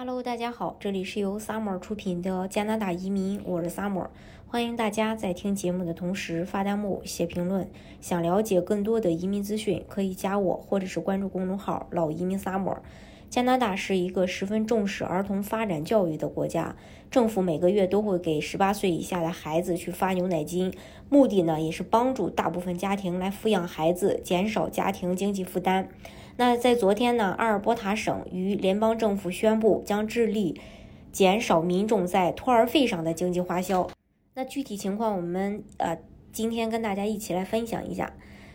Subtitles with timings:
[0.00, 4.06] Hello，大家好，这里是由 Summer 出品的加拿大移民，我是 Summer，
[4.46, 7.68] 欢迎大家在听节目的同时发弹幕、写评论。
[8.00, 12.76] 想了解更多的移民资讯，可以加我或者是关注公众号“老移民 Summer”。
[13.28, 16.76] 加拿大是一个十分重视儿童发展教育的国家，
[17.10, 20.72] 政府每个月都会给十八岁以下的孩子去发牛奶金，
[21.08, 25.88] 目的呢也是帮助大部分家庭来抚养孩子，减少家庭经济负担。
[26.40, 30.60] 那在昨天呢，阿尔伯塔省与联邦政府宣布将致力
[31.10, 33.90] 减少民众在托儿费上的经济花销。
[34.34, 35.98] 那具体情况，我们呃
[36.32, 38.12] 今天跟大家一起来分享一下。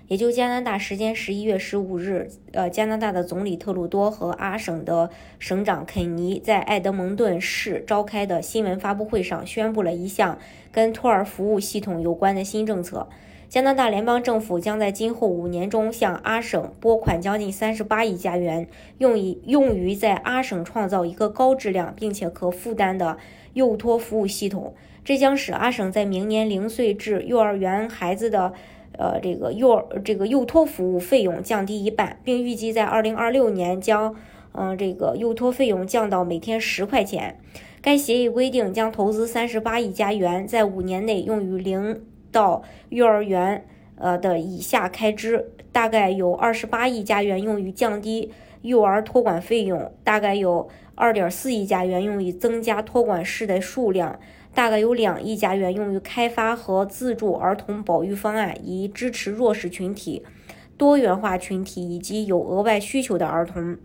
[0.07, 10.38] 也就加拿大时间十一月十五日，呃，加拿大的总理特鲁多和阿省的省长肯尼在埃德蒙顿市召开的新闻发布会上宣布了一项
[10.71, 13.09] 跟托儿服务系统有关的新政策。
[13.53, 18.67] 加拿大联邦政府将在今后五年中向阿省拨款将近三十八亿加元，
[18.98, 23.20] 用以用于在阿省创造一个高质量并且可负担的
[23.53, 24.73] 幼托服务系统。
[25.05, 28.53] 这将使阿省在明年零岁至幼儿园孩子的，
[28.97, 34.16] 呃，这个幼儿这个幼托服务费用降低一半，并预计在二零二六年将，
[34.53, 37.38] 嗯，这个幼托费用降到每天十块钱。
[37.83, 42.02] 该协议规定将投资三十八亿加元，在五年内用于零。
[42.34, 48.31] 到幼儿园，呃的以下开支，大概有二十八亿加元用于降低
[48.64, 54.20] 幼儿托管费用，大概有二点四亿加元用于增加托管室的数量，
[54.54, 60.23] 大概有两亿加元用于开发和资助儿童保育方案，以支持弱势群体、
[60.78, 63.78] 多元化群体以及有额外需求的儿童。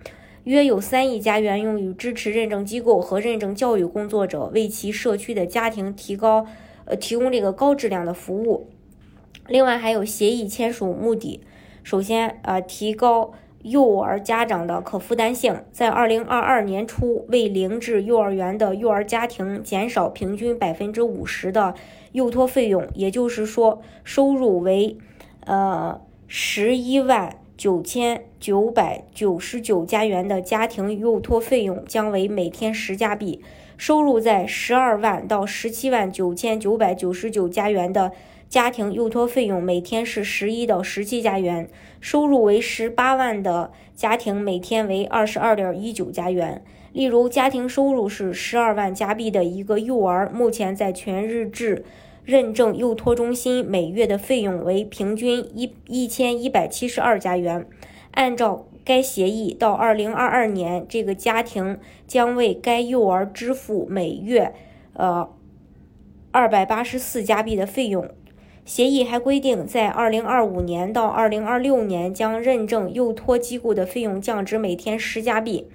[0.44, 6.46] 约有三亿加元用于支持认证机构和认证教育工作者为其社区的家庭提高。
[6.88, 8.70] 呃，提供这个高质量的服务。
[9.46, 11.40] 另外，还有协议签署目的，
[11.82, 21.74] 首先，呃，提高幼儿家长的可负担性，在二零二二年初为零至幼儿园的幼儿家庭减少平均百分之五十的
[22.12, 24.96] 幼托费用，也就是说，收入为
[25.44, 33.42] 呃十一万九千九百九十九加元的家庭幼托费用将为每天十加币。
[33.76, 38.12] 收入在十二万到十七万九千九百九十九加元的
[38.48, 41.66] 家庭幼托费用每天是十一到十七加元；
[42.00, 46.62] 收入为十八万的家庭每天为二十二点一九加元。
[46.92, 51.84] 例如，家庭收入是十二万加币的一个幼儿，目前在全日制
[52.28, 57.66] 认证幼托中心每月的费用为平均一一千一百七十二加元。
[58.10, 64.52] 按照该协议到二零二二年，这个家庭将为该幼儿支付每月，
[64.92, 65.26] 呃，
[66.30, 68.06] 二百八十四加币的费用。
[68.66, 75.66] 协议还规定，在二零二五年到二零二六年，将认证幼托机构的费用降至每天十加币，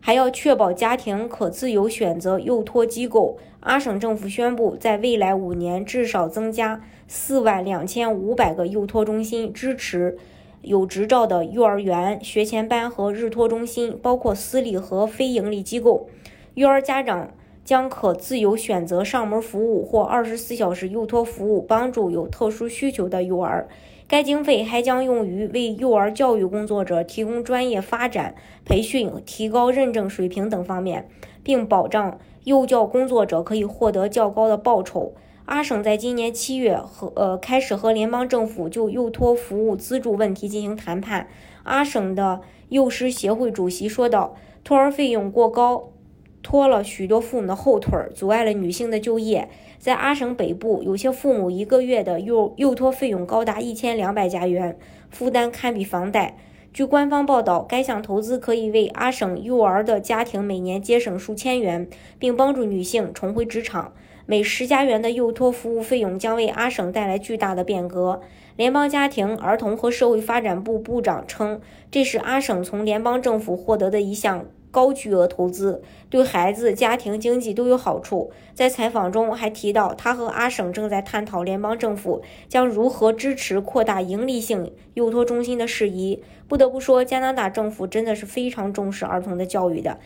[0.00, 3.38] 还要确保家庭可自由选择幼托机构。
[3.60, 10.16] 阿省政府宣布，在未来五年至少增加四万两千五百个幼托中心，支持。
[10.62, 16.08] 有执照的幼儿园、学前班和日托中心，包括私立和非营利机构，
[16.54, 17.32] 幼儿家长
[17.68, 23.68] 将可自由选择上门服务或二十四小时幼托服务，帮助有特殊需求的幼儿。
[24.06, 28.34] 该经费还将用于为幼儿教育工作者提供专业发展
[28.64, 31.10] 培训、提高认证水平等方面，
[31.42, 35.12] 并保障幼教工作者可以获得较高的报酬。
[35.44, 41.28] 阿省在今年七月和呃开始和联邦政府就幼托服务资助问题进行谈判。
[41.64, 42.40] 阿省的
[42.70, 44.34] 幼师协会主席说道
[44.64, 45.90] ：“托儿费用过高，
[46.48, 49.50] 拖了许多父母的后腿，阻碍了女性的就业。
[49.78, 54.78] 在阿省北部，有些父母一个月的幼幼托费用高达一千两百加元，
[55.10, 56.38] 负担堪比房贷。
[56.72, 61.86] 据官方报道，该项投资可以为阿省幼儿的家庭每年节省数千元，
[62.18, 63.92] 并帮助女性重回职场。”
[64.24, 68.22] 每十加元的幼托服务费用将为阿省带来巨大的变革。
[68.56, 71.60] 联邦家庭、儿童和社会发展部部长称，
[71.90, 78.30] 这是阿省从联邦政府获得的一项高巨额投资，对孩子、家庭、经济都有好处。
[78.54, 86.22] 在采访中还提到，他和阿省正在探讨联邦政府将如何支持扩大盈利性幼托中心的事宜。
[86.46, 89.98] 不得不说，加拿大政府真的是非常重视儿童的教育的。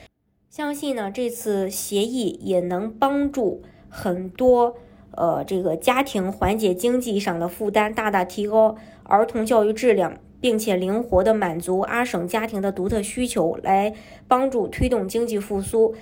[0.50, 3.62] 相信呢，这次协议也能帮助。
[3.88, 4.74] 很多
[5.14, 13.94] 呃，这个家庭缓解经济上的负担，大大提高儿童教育质量，并且灵活地满足阿省家庭的独特需求，来
[14.26, 15.94] 帮助推动经济复苏。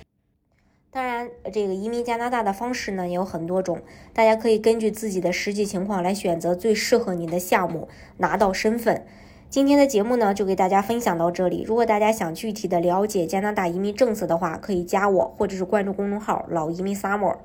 [0.89, 3.81] 当然，这个移民加拿大的方式呢也有很多种，
[4.13, 9.05] 大家可以根据自己的实际情况来选择最适合你的项目，拿到身份。
[9.47, 11.63] 今天的节目呢，就给大家分享到这里。
[11.67, 17.37] 如果大家想具体的了解加拿大移民政策的话，可以加我或者是关注公众号“老移民 summer”。